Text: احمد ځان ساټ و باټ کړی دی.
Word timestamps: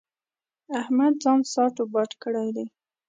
احمد 0.81 1.13
ځان 1.23 1.39
ساټ 1.53 1.75
و 1.81 1.85
باټ 1.93 2.11
کړی 2.23 2.47
دی. 2.55 2.65